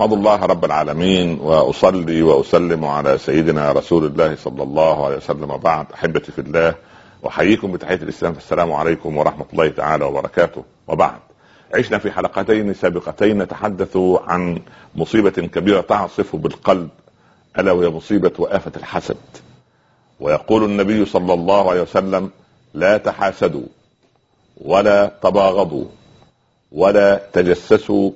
احمد 0.00 0.12
الله 0.12 0.44
رب 0.46 0.64
العالمين 0.64 1.40
واصلي 1.40 2.22
واسلم 2.22 2.84
على 2.84 3.18
سيدنا 3.18 3.72
رسول 3.72 4.04
الله 4.04 4.36
صلى 4.36 4.62
الله 4.62 5.06
عليه 5.06 5.16
وسلم. 5.16 5.50
وبعد 5.50 5.86
أحبتي 5.94 6.32
في 6.32 6.40
الله 6.40 6.74
أحييكم 7.26 7.72
بتحية 7.72 7.94
الإسلام 7.94 8.32
السلام 8.32 8.72
عليكم 8.72 9.16
ورحمة 9.16 9.46
الله 9.52 9.68
تعالى 9.68 10.04
وبركاته. 10.04 10.64
وبعد 10.88 11.18
عشنا 11.74 11.98
في 11.98 12.10
حلقتين 12.10 12.74
سابقتين 12.74 13.38
نتحدث 13.38 13.96
عن 14.26 14.58
مصيبة 14.94 15.30
كبيرة 15.30 15.80
تعصف 15.80 16.36
بالقلب 16.36 16.88
ألا 17.58 17.72
وهي 17.72 17.88
مصيبة 17.88 18.32
وآفة 18.38 18.72
الحسد. 18.76 19.16
ويقول 20.20 20.64
النبي 20.64 21.04
صلى 21.04 21.34
الله 21.34 21.70
عليه 21.70 21.82
وسلم 21.82 22.30
لا 22.74 22.96
تحاسدوا 22.96 23.66
ولا 24.60 25.12
تباغضوا 25.22 25.84
ولا 26.72 27.20
تجسسوا 27.32 28.10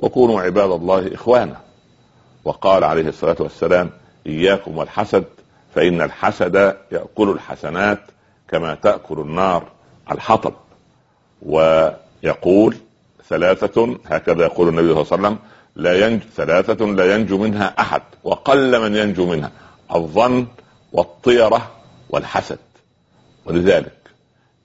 وكونوا 0.00 0.40
عباد 0.40 0.70
الله 0.70 1.14
إخوانا. 1.14 1.56
وقال 2.44 2.84
عليه 2.84 3.08
الصلاة 3.08 3.36
والسلام 3.40 3.90
إياكم 4.26 4.78
والحسد 4.78 5.24
فإن 5.74 6.00
الحسد 6.00 6.76
يأكل 6.92 7.30
الحسنات 7.30 7.98
كما 8.48 8.74
تأكل 8.74 9.20
النار 9.20 9.64
الحطب 10.10 10.52
ويقول 11.42 12.76
ثلاثة 13.28 13.98
هكذا 14.06 14.42
يقول 14.44 14.68
النبي 14.68 14.94
صلى 14.94 15.02
الله 15.02 15.06
عليه 15.12 15.22
وسلم 15.22 15.38
لا 15.76 16.06
ينجو 16.06 16.26
ثلاثة 16.36 16.86
لا 16.86 17.14
ينجو 17.14 17.38
منها 17.38 17.74
أحد 17.80 18.02
وقل 18.24 18.80
من 18.82 18.96
ينجو 18.96 19.26
منها 19.26 19.50
الظن 19.94 20.46
والطيرة 20.92 21.70
والحسد 22.10 22.58
ولذلك 23.46 23.92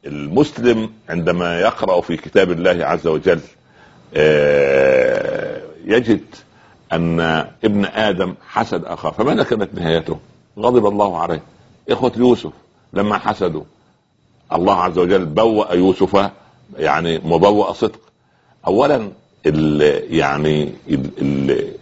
المسلم 0.05 0.89
عندما 1.09 1.59
يقرأ 1.59 2.01
في 2.01 2.17
كتاب 2.17 2.51
الله 2.51 2.85
عز 2.85 3.07
وجل 3.07 3.39
آه، 4.15 4.84
يجد 5.85 6.23
أن 6.93 7.19
ابن 7.63 7.85
آدم 7.85 8.33
حسد 8.47 8.85
أخاه 8.85 9.11
فماذا 9.11 9.43
كانت 9.43 9.73
نهايته؟ 9.75 10.19
غضب 10.59 10.85
الله 10.85 11.17
عليه 11.17 11.41
إخوة 11.89 12.11
يوسف 12.17 12.51
لما 12.93 13.17
حسدوا 13.17 13.63
الله 14.53 14.75
عز 14.83 14.97
وجل 14.97 15.25
بوأ 15.25 15.73
يوسف 15.73 16.29
يعني 16.77 17.19
مبوأ 17.19 17.73
صدق 17.73 17.99
اولا 18.67 19.09
ال 19.45 19.81
يعني 20.15 20.73
ال 20.89 21.09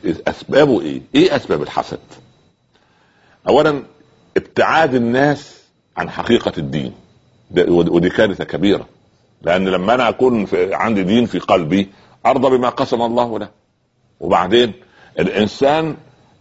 ال 0.05 0.27
اسبابه 0.27 0.81
إيه؟ 0.81 1.01
إيه 1.15 1.35
أسباب 1.35 1.61
الحسد؟ 1.61 1.99
اولا 3.47 3.83
ابتعاد 4.37 4.95
الناس 4.95 5.57
عن 5.97 6.09
حقيقة 6.09 6.53
الدين 6.57 6.93
ودي 7.67 8.09
كارثة 8.09 8.43
كبيرة 8.43 8.87
لأن 9.41 9.67
لما 9.67 9.93
أنا 9.93 10.09
أكون 10.09 10.47
عندي 10.53 11.03
دين 11.03 11.25
في 11.25 11.39
قلبي 11.39 11.89
أرضى 12.25 12.57
بما 12.57 12.69
قسم 12.69 13.01
الله 13.01 13.39
له 13.39 13.49
وبعدين 14.23 14.73
الإنسان 15.19 15.95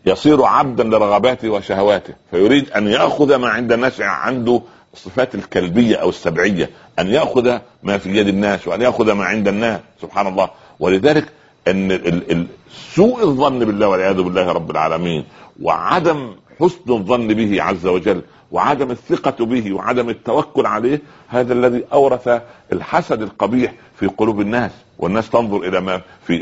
يصير 0.07 0.45
عبدا 0.45 0.85
لرغباته 0.85 1.51
وشهواته 1.51 2.15
فيريد 2.31 2.71
أن 2.71 2.89
يأخذ 2.89 3.37
ما 3.37 3.49
عند 3.49 3.73
الناس 3.73 4.01
عنده 4.01 4.63
الصفات 4.95 5.35
الكلبية 5.35 5.97
أو 5.97 6.09
السبعية 6.09 6.71
أن 6.99 7.09
يأخذ 7.09 7.59
ما 7.83 7.99
في 7.99 8.17
يد 8.17 8.29
الناس 8.29 8.69
وأن 8.69 8.83
يأخذ 8.83 9.13
ما 9.13 9.25
عند 9.25 9.49
الناس 9.49 9.81
سبحان 10.03 10.27
الله. 10.27 10.51
ولذلك 10.81 11.25
إن 11.69 12.47
سوء 12.95 13.23
الظن 13.25 13.59
بالله 13.59 13.89
والعياذ 13.89 14.23
بالله 14.23 14.53
رب 14.53 14.71
العالمين 14.71 15.25
وعدم 15.63 16.35
حسن 16.61 16.93
الظن 16.93 17.27
به 17.27 17.63
عز 17.63 17.87
وجل 17.87 18.23
وعدم 18.53 18.91
الثقة 18.91 19.45
به 19.45 19.73
وعدم 19.73 20.09
التوكل 20.09 20.67
عليه 20.67 21.01
هذا 21.29 21.53
الذي 21.53 21.85
أورث 21.93 22.43
الحسد 22.73 23.23
القبيح 23.23 23.73
في 23.99 24.07
قلوب 24.07 24.41
الناس 24.41 24.71
والناس 24.99 25.31
تنظر 25.31 25.57
إلى 25.57 25.81
ما 25.81 26.01
في 26.27 26.39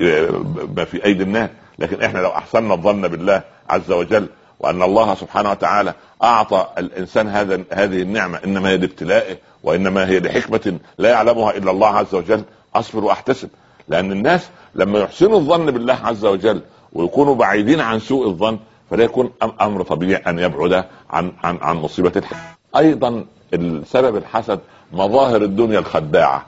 ما 0.76 0.84
في 0.84 1.04
أيدي 1.04 1.22
الناس. 1.22 1.50
لكن 1.78 2.02
إحنا 2.02 2.18
لو 2.18 2.28
أحسننا 2.28 2.74
الظن 2.74 3.08
بالله 3.08 3.42
عز 3.68 3.90
وجل 3.92 4.26
وأن 4.60 4.82
الله 4.82 5.14
سبحانه 5.14 5.50
وتعالى 5.50 5.94
أعطى 6.22 6.66
الإنسان 6.78 7.28
هذا 7.28 7.62
هذه 7.72 8.02
النعمة 8.02 8.40
إنما 8.44 8.68
هي 8.68 8.76
لابتلائه 8.76 9.36
وإنما 9.62 10.08
هي 10.08 10.20
لحكمة 10.20 10.78
لا 10.98 11.10
يعلمها 11.10 11.56
إلا 11.56 11.70
الله 11.70 11.88
عز 11.88 12.14
وجل 12.14 12.42
أصبر 12.74 13.04
وأحتسب. 13.04 13.48
لأن 13.88 14.12
الناس 14.12 14.48
لما 14.74 14.98
يحسنوا 14.98 15.38
الظن 15.38 15.70
بالله 15.70 15.98
عز 16.04 16.24
وجل 16.24 16.60
ويكونوا 16.92 17.34
بعيدين 17.34 17.80
عن 17.80 17.98
سوء 17.98 18.26
الظن 18.26 18.58
فلا 18.90 19.04
يكون 19.04 19.30
أمر 19.60 19.82
طبيعي 19.82 20.22
أن 20.22 20.38
يبعد 20.38 20.84
عن 21.10 21.32
عن 21.44 21.58
عن 21.62 21.76
مصيبة 21.76 22.12
الحسد. 22.16 22.36
أيضا 22.76 23.24
السبب 23.54 24.16
الحسد 24.16 24.60
مظاهر 24.92 25.42
الدنيا 25.42 25.78
الخداعة. 25.78 26.46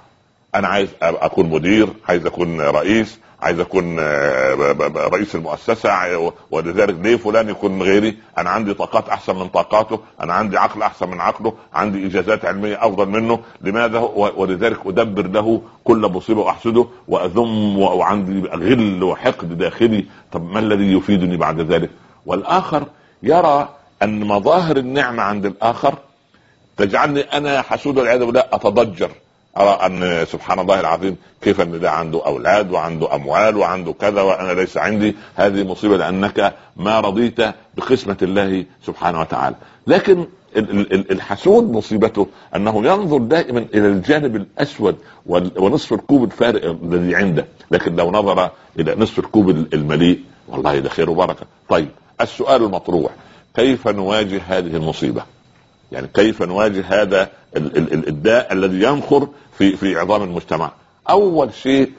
أنا 0.55 0.69
عايز 0.69 0.89
أكون 1.03 1.51
مدير، 1.51 1.89
عايز 2.09 2.27
أكون 2.27 2.61
رئيس، 2.61 3.19
عايز 3.43 3.61
أكون 3.61 3.97
آه، 4.01 4.55
رئيس 5.13 5.35
المؤسسة 5.35 5.91
ولذلك 6.51 6.95
ليه 7.03 7.17
فلان 7.17 7.49
يكون 7.49 7.83
غيري؟ 7.83 8.17
أنا 8.39 8.51
عندي 8.51 8.75
طاقات 8.75 9.09
أحسن 9.09 9.37
من 9.37 9.49
طاقاته، 9.49 10.01
أنا 10.21 10.33
عندي 10.33 10.59
عقل 10.59 10.83
أحسن 10.83 11.09
من 11.09 11.21
عقله، 11.21 11.53
عندي 11.75 12.07
إجازات 12.07 12.45
علمية 12.45 12.87
أفضل 12.87 13.09
منه، 13.09 13.39
لماذا؟ 13.61 13.99
ولذلك 14.37 14.87
أدبر 14.87 15.27
له 15.27 15.63
كل 15.85 15.99
مصيبة 15.99 16.41
وأحسده 16.41 16.87
وأذم 17.09 17.79
وعندي 17.79 18.49
غل 18.49 19.03
وحقد 19.03 19.59
داخلي، 19.59 20.05
طب 20.33 20.51
ما 20.51 20.59
الذي 20.59 20.93
يفيدني 20.93 21.37
بعد 21.37 21.61
ذلك؟ 21.61 21.91
والآخر 22.27 22.87
يرى 23.23 23.69
أن 24.03 24.25
مظاهر 24.25 24.77
النعمة 24.77 25.23
عند 25.23 25.47
الآخر 25.47 25.95
تجعلني 26.77 27.21
أنا 27.21 27.63
حسود 27.63 27.99
والعياذ 27.99 28.25
بالله 28.25 28.45
أتضجر. 28.53 29.11
أرى 29.57 29.87
أن 29.87 30.25
سبحان 30.25 30.59
الله 30.59 30.81
العظيم 30.81 31.17
كيف 31.41 31.61
أن 31.61 31.81
ده 31.81 31.91
عنده 31.91 32.27
أولاد 32.27 32.71
وعنده 32.73 33.15
أموال 33.15 33.57
وعنده 33.57 33.93
كذا 33.93 34.21
وأنا 34.23 34.53
ليس 34.53 34.77
عندي. 34.77 35.17
هذه 35.37 35.65
مصيبة 35.65 35.97
لأنك 35.97 36.55
ما 36.77 37.01
رضيت 37.01 37.41
بقسمه 37.77 38.17
الله 38.23 38.65
سبحانه 38.87 39.21
وتعالى. 39.21 39.57
لكن 39.87 40.27
الحسود 41.11 41.73
مصيبته 41.73 42.27
أنه 42.57 42.87
ينظر 42.87 43.19
دائما 43.19 43.67
إلى 43.75 43.87
الجانب 43.87 44.37
الأسود 44.37 44.97
ونصف 45.57 45.93
الكوب 45.93 46.25
الفارغ 46.25 46.71
الذي 46.83 47.15
عنده. 47.15 47.47
لكن 47.71 47.97
لو 47.97 48.11
نظر 48.11 48.51
إلى 48.79 48.95
نصف 48.95 49.19
الكوب 49.19 49.51
المليء 49.51 50.21
والله 50.49 50.79
ده 50.79 50.89
خير 50.89 51.11
وبركة. 51.11 51.47
طيب 51.69 51.89
السؤال 52.21 52.63
المطروح 52.63 53.13
كيف 53.55 53.89
نواجه 53.89 54.41
هذه 54.49 54.77
المصيبة؟ 54.77 55.23
يعني 55.93 56.09
كيف 56.15 56.43
نواجه 56.43 56.85
هذا 57.03 57.29
الداء 57.57 58.53
الذي 58.53 58.83
ينخر 58.83 59.29
في 59.59 59.77
في 59.77 59.97
عظام 59.99 60.23
المجتمع؟ 60.23 60.73
أول 61.11 61.55
شيء 61.55 61.93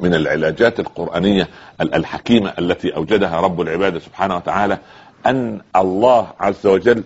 من 0.00 0.14
العلاجات 0.14 0.80
القرآنية 0.80 1.48
الحكيمة 1.80 2.54
التي 2.58 2.96
أوجدها 2.96 3.40
رب 3.40 3.60
العباد 3.60 3.98
سبحانه 3.98 4.36
وتعالى 4.36 4.78
أن 5.26 5.60
الله 5.76 6.26
عز 6.40 6.66
وجل 6.66 7.02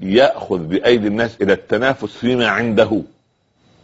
يأخذ 0.00 0.58
بأيدي 0.58 1.06
الناس 1.08 1.36
إلى 1.42 1.52
التنافس 1.52 2.16
فيما 2.16 2.48
عنده 2.48 3.02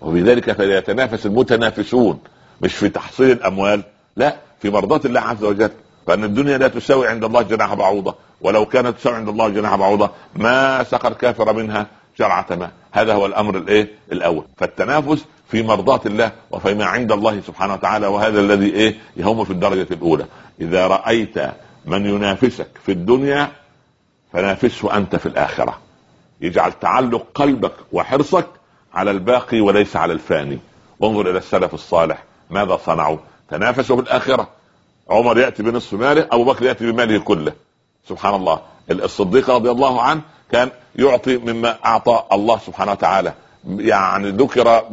وبذلك 0.03 0.53
فليتنافس 0.53 1.27
المتنافسون 1.27 2.21
مش 2.63 2.75
في 2.75 2.89
تحصيل 2.89 3.31
الأموال 3.31 3.83
لا 4.17 4.37
في 4.61 4.71
مرضاة 4.71 5.01
الله 5.05 5.21
عز 5.21 5.45
وجل 5.45 5.71
فان 6.07 6.25
الدنيا 6.25 6.59
لا 6.59 6.69
تساوي 6.69 7.09
عند 7.09 7.25
الله 7.25 7.43
جناح 7.43 7.75
بعوضة. 7.75 8.15
ولو 8.41 8.67
كانت 8.67 8.99
تساوي 8.99 9.17
عند 9.17 9.29
الله 9.29 9.49
جناح 9.49 9.75
بعوضة 9.77 10.11
ما 10.37 10.83
سقى 10.83 11.09
الكافر 11.09 11.53
منها 11.53 11.87
شرعة 12.19 12.47
ما 12.51 12.71
هذا 12.93 13.15
هو 13.15 13.27
الأمر 13.27 13.57
الإيه؟ 13.57 13.89
الأول. 14.13 14.45
فالتنافس 14.57 15.25
في 15.51 15.63
مرضاة 15.63 16.01
الله 16.07 16.33
وفيما 16.51 16.85
عند 16.85 17.13
الله 17.13 17.41
سبحانه 17.41 17.75
وتعالى 17.75 18.07
وهذا 18.07 18.41
الذي 18.41 18.73
إيه؟ 18.73 18.97
يهم 19.17 19.45
في 19.45 19.51
الدرجة 19.51 19.87
الأولى. 19.91 20.27
إذا 20.61 20.87
رأيت 20.87 21.39
من 21.85 22.07
ينافسك 22.07 22.69
في 22.87 22.93
الدنيا 22.93 23.49
فنافسه 24.33 24.97
أنت 24.97 25.17
في 25.17 25.27
الآخرة. 25.27 25.79
يجعل 26.41 26.73
تعلق 26.73 27.27
قلبك 27.35 27.75
وحرصك 27.93 28.47
على 28.95 29.11
الباقي 29.11 29.61
وليس 29.61 29.97
على 29.97 30.13
الفاني. 30.13 30.59
وانظر 31.01 31.31
إلى 31.31 31.39
السلف 31.39 31.75
الصالح. 31.75 32.23
ماذا 32.51 32.77
صنعوا؟ 32.77 33.19
تنافسوا 33.51 33.97
في 33.97 34.03
الآخرة. 34.03 34.49
عمر 35.11 35.39
يأتي 35.39 35.63
بنصف 35.63 35.95
ماله 35.95 36.29
أبو 36.33 36.45
بكر 36.45 36.65
يأتي 36.65 36.93
بماله 36.93 37.19
كله. 37.19 37.53
سبحان 38.09 38.35
الله. 38.35 38.61
الصديق 38.91 39.51
رضي 39.51 39.71
الله 39.71 40.03
عنه 40.03 40.21
كان 40.53 40.71
يعطي 40.97 41.37
مما 41.37 41.77
أعطى 41.85 42.25
الله 42.33 42.59
سبحانه 42.59 42.93
وتعالى. 42.93 43.33
يعني 43.67 44.31
ذكر 44.31 44.85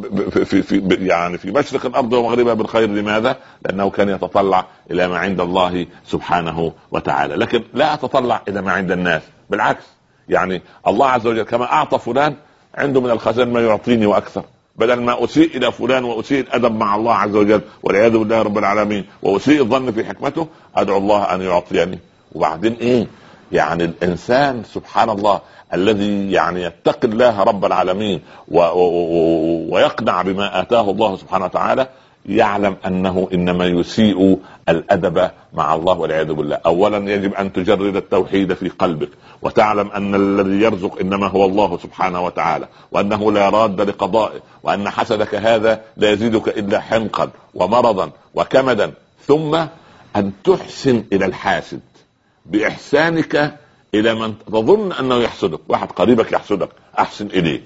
في, 0.46 0.62
في 0.62 0.98
يعني 1.00 1.38
في 1.38 1.52
مشرق 1.52 1.86
الأرض 1.86 2.14
ومغربها 2.14 2.54
بالخير. 2.54 2.90
لماذا؟ 2.90 3.38
لأنه 3.66 3.90
كان 3.90 4.10
يتطلع 4.10 4.66
إلى 4.92 5.08
ما 5.08 5.18
عند 5.18 5.42
الله 5.42 5.86
سبحانه 6.06 6.74
وتعالى، 6.92 7.36
لكن 7.36 7.64
لا 7.74 7.94
أتطلع 7.94 8.42
إلى 8.48 8.62
ما 8.62 8.72
عند 8.72 8.92
الناس، 8.92 9.22
بالعكس. 9.50 9.84
يعني 10.30 10.62
الله 10.88 11.08
عز 11.08 11.28
وجل 11.28 11.44
كما 11.44 11.66
أعطى 11.66 12.00
فلان 12.00 12.36
عنده 12.76 13.02
من 13.02 13.10
الخزان 13.10 13.54
ما 13.54 13.62
يعطيني 13.62 14.06
وأكثر، 14.06 14.44
بدل 14.80 15.02
ما 15.02 15.24
أسيء 15.24 15.58
إلى 15.58 15.72
فلان 15.72 16.04
وأسيء 16.04 16.40
الادب 16.40 16.76
مع 16.76 16.96
الله 16.96 17.14
عز 17.14 17.36
وجل 17.36 17.62
والعياذ 17.84 18.18
بالله 18.18 18.42
رب 18.42 18.58
العالمين 18.58 19.06
وأسيء 19.24 19.62
الظن 19.62 19.92
في 19.92 20.06
حكمته 20.06 20.48
أدعو 20.76 20.98
الله 20.98 21.24
أن 21.24 21.42
يعطيني. 21.42 22.00
وبعدين 22.36 22.74
إيه؟ 22.82 23.08
يعني 23.52 23.84
الإنسان 23.86 24.64
سبحان 24.64 25.10
الله 25.10 25.42
الذي 25.74 26.32
يعني 26.32 26.64
يتقي 26.64 27.08
الله 27.08 27.44
رب 27.44 27.66
العالمين 27.66 28.22
ويقنع 29.72 30.22
بما 30.22 30.62
آتاه 30.62 30.92
الله 30.92 31.16
سبحانه 31.16 31.46
وتعالى 31.46 31.88
يعلم 32.26 32.76
أنه 32.86 33.30
إنما 33.34 33.66
يسيء 33.66 34.40
الأدب 34.70 35.32
مع 35.54 35.76
الله 35.76 36.00
والعياذ 36.00 36.34
بالله، 36.34 36.60
اولا 36.66 37.14
يجب 37.14 37.34
أن 37.34 37.54
تجرد 37.54 37.96
التوحيد 37.96 38.54
في 38.54 38.70
قلبك 38.70 39.10
وتعلم 39.42 39.92
أن 39.92 40.16
الذي 40.16 40.62
يرزق 40.62 41.00
إنما 41.00 41.28
هو 41.28 41.46
الله 41.46 41.78
سبحانه 41.78 42.26
وتعالى، 42.26 42.68
وأنه 42.92 43.32
لا 43.32 43.50
راد 43.50 43.82
لقضائه، 43.82 44.40
وأن 44.64 44.90
حسدك 44.90 45.36
هذا 45.36 45.82
لا 45.98 46.12
يزيدك 46.12 46.58
إلا 46.58 46.80
حنقا 46.80 47.30
ومرضا 47.56 48.12
وكمدا، 48.36 48.92
ثم 49.28 49.56
أن 50.16 50.32
تحسن 50.44 51.04
إلى 51.14 51.26
الحاسد 51.26 51.82
بإحسانك 52.46 53.58
إلى 53.96 54.16
من 54.16 54.34
تظن 54.48 54.92
أنه 54.92 55.16
يحسدك، 55.16 55.60
واحد 55.68 55.92
قريبك 55.92 56.32
يحسدك، 56.32 56.70
أحسن 57.00 57.26
إليه. 57.26 57.62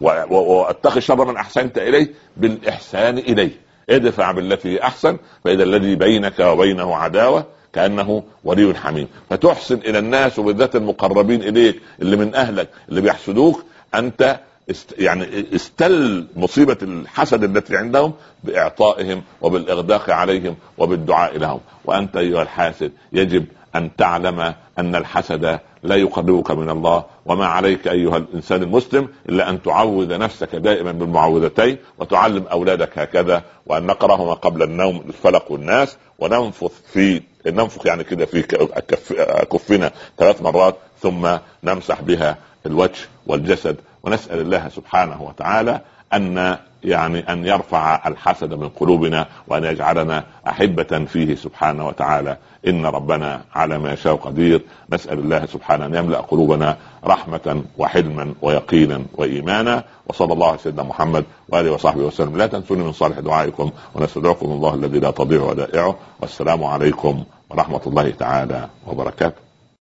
واتقي 0.00 1.00
شر 1.00 1.24
من 1.24 1.36
أحسنت 1.36 1.78
إليه 1.78 2.10
بالإحسان 2.36 3.18
إليه. 3.18 3.65
ادفع 3.90 4.32
بالتي 4.32 4.82
أحسن 4.82 5.18
فإذا 5.44 5.62
الذي 5.62 5.94
بينك 5.94 6.40
وبينه 6.40 6.96
عداوة 6.96 7.46
كأنه 7.72 8.22
ولي 8.44 8.74
حميم. 8.74 9.08
فتحسن 9.30 9.74
إلى 9.74 9.98
الناس 9.98 10.38
وبالذات 10.38 10.76
المقربين 10.76 11.42
إليك 11.42 11.80
اللي 12.02 12.16
من 12.16 12.34
أهلك 12.34 12.68
اللي 12.88 13.00
بيحسدوك 13.00 13.64
أنت 13.94 14.40
است 14.70 14.94
يعني 14.98 15.46
استل 15.54 16.26
مصيبة 16.36 16.76
الحسد 16.82 17.44
التي 17.44 17.76
عندهم 17.76 18.12
بإعطائهم 18.44 19.22
وبالإغداق 19.40 20.10
عليهم 20.10 20.56
وبالدعاء 20.78 21.38
لهم. 21.38 21.60
وأنت 21.84 22.16
أيها 22.16 22.42
الحاسد 22.42 22.92
يجب 23.12 23.44
أن 23.76 23.96
تعلم 23.96 24.54
أن 24.78 24.96
الحسد 24.96 25.58
لا 25.86 25.96
يقربك 25.96 26.50
من 26.50 26.70
الله 26.70 27.04
وما 27.26 27.46
عليك 27.46 27.88
أيها 27.88 28.16
الإنسان 28.16 28.62
المسلم 28.62 29.08
إلا 29.28 29.50
أن 29.50 29.62
تعود 29.62 30.12
نفسك 30.12 30.56
دائما 30.56 30.92
بالمعوذتين 30.92 31.76
وتعلم 31.98 32.46
أولادك 32.46 32.98
هكذا 32.98 33.42
وأن 33.66 33.86
نقراهما 33.86 34.34
قبل 34.34 34.62
النوم 34.62 35.04
الفلق 35.08 35.52
والناس 35.52 35.96
وننفث 36.18 36.72
في 36.92 37.22
ننفخ 37.46 37.86
يعني 37.86 38.04
كده 38.04 38.26
في 38.26 38.42
كفنا 39.52 39.92
ثلاث 40.18 40.42
مرات 40.42 40.76
ثم 41.02 41.28
نمسح 41.64 42.00
بها 42.00 42.36
الوجه 42.66 43.08
والجسد 43.26 43.76
ونسأل 44.02 44.40
الله 44.40 44.68
سبحانه 44.68 45.22
وتعالى 45.22 45.80
أن 46.14 46.56
يعني 46.84 47.32
أن 47.32 47.46
يرفع 47.46 48.08
الحسد 48.08 48.54
من 48.54 48.68
قلوبنا 48.68 49.26
وأن 49.48 49.64
يجعلنا 49.64 50.24
أحبة 50.48 51.04
فيه 51.04 51.34
سبحانه 51.34 51.86
وتعالى. 51.86 52.36
إن 52.66 52.86
ربنا 52.86 53.40
على 53.54 53.78
ما 53.78 53.92
يشاء 53.92 54.14
قدير. 54.14 54.60
نسأل 54.92 55.18
الله 55.18 55.46
سبحانه 55.46 55.86
أن 55.86 55.94
يملأ 55.94 56.20
قلوبنا 56.20 56.76
رحمة 57.04 57.62
وحلما 57.78 58.34
ويقينا 58.42 59.02
وإيمانا. 59.14 59.84
وصلى 60.08 60.32
الله 60.32 60.48
على 60.48 60.58
سيدنا 60.58 60.82
محمد 60.82 61.24
وآله 61.48 61.72
وصحبه 61.72 62.02
وسلم. 62.02 62.36
لا 62.36 62.46
تنسوني 62.46 62.84
من 62.84 62.92
صالح 62.92 63.18
دعائكم 63.18 63.70
ونستدعكم 63.94 64.46
الله 64.46 64.74
الذي 64.74 64.98
لا 64.98 65.10
تضيع 65.10 65.42
ودائعه. 65.42 65.96
والسلام 66.20 66.64
عليكم 66.64 67.24
ورحمة 67.50 67.80
الله 67.86 68.10
تعالى 68.10 68.68
وبركاته. 68.86 69.45